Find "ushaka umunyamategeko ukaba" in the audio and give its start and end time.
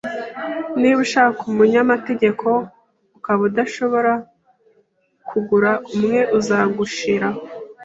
1.05-3.41